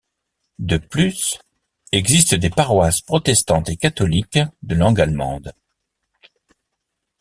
De 0.57 0.77
plus, 0.77 1.37
existent 1.91 2.35
des 2.35 2.49
paroisses 2.49 3.01
protestantes 3.01 3.69
et 3.69 3.77
catholiques 3.77 4.39
de 4.63 4.73
langue 4.73 4.99
allemande. 4.99 5.53